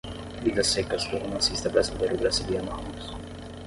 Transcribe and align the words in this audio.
Vidas 0.43 0.65
Secas, 0.65 1.03
do 1.11 1.19
romancista 1.19 1.69
brasileiro 1.69 2.17
Graciliano 2.17 2.71
Ramos 2.71 3.11